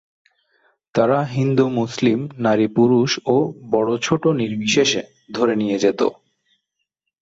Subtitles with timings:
[0.95, 3.35] তারা হিন্দু-মুসলিম, নারী-পুরুষ ও
[3.69, 5.01] বড়-ছোট-নির্বিশেষে
[5.33, 6.01] ধরে নিয়ে যেত।